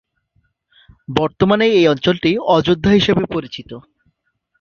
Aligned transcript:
বর্তমানে 1.09 1.65
এই 1.71 1.85
অঞ্চলটি 1.87 2.31
অযোধ্যা 2.55 2.91
হিসেবে 2.91 3.23
পরিচিত। 3.25 3.69